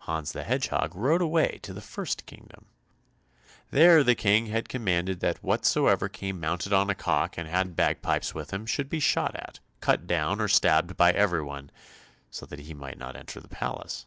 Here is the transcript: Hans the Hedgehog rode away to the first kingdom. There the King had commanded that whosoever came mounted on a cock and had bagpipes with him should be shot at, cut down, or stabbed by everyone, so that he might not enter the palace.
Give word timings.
Hans 0.00 0.32
the 0.32 0.44
Hedgehog 0.44 0.94
rode 0.94 1.22
away 1.22 1.60
to 1.62 1.72
the 1.72 1.80
first 1.80 2.26
kingdom. 2.26 2.66
There 3.70 4.04
the 4.04 4.14
King 4.14 4.48
had 4.48 4.68
commanded 4.68 5.20
that 5.20 5.38
whosoever 5.38 6.10
came 6.10 6.38
mounted 6.38 6.74
on 6.74 6.90
a 6.90 6.94
cock 6.94 7.38
and 7.38 7.48
had 7.48 7.74
bagpipes 7.74 8.34
with 8.34 8.50
him 8.52 8.66
should 8.66 8.90
be 8.90 9.00
shot 9.00 9.34
at, 9.34 9.60
cut 9.80 10.06
down, 10.06 10.42
or 10.42 10.48
stabbed 10.48 10.98
by 10.98 11.10
everyone, 11.12 11.70
so 12.30 12.44
that 12.44 12.58
he 12.58 12.74
might 12.74 12.98
not 12.98 13.16
enter 13.16 13.40
the 13.40 13.48
palace. 13.48 14.04